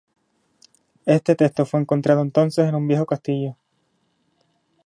Este 1.05 1.35
texto 1.35 1.63
fue 1.63 1.79
encontrado 1.79 2.23
entonces 2.23 2.67
en 2.67 2.73
un 2.73 2.87
viejo 2.87 3.05
castillo. 3.05 3.55